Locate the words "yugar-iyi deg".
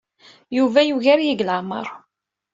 0.83-1.45